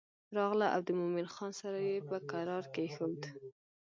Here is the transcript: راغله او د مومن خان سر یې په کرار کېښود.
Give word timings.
راغله 0.37 0.67
او 0.75 0.81
د 0.87 0.89
مومن 0.99 1.27
خان 1.35 1.51
سر 1.59 1.73
یې 1.87 1.95
په 2.09 2.17
کرار 2.31 2.63
کېښود. 2.73 3.21